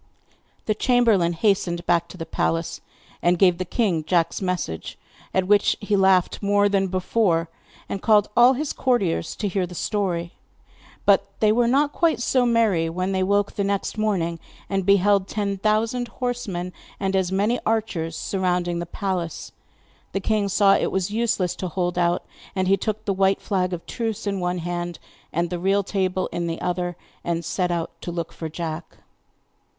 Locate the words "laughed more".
5.95-6.67